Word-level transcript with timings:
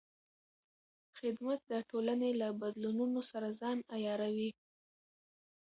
خدمت 1.17 1.59
د 1.71 1.73
ټولنې 1.89 2.31
له 2.41 2.47
بدلونونو 2.61 3.21
سره 3.31 3.47
ځان 3.61 3.77
عیاروي. 3.95 4.51